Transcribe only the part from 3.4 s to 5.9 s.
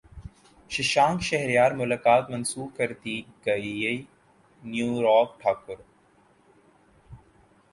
گئیانوراگ Thakur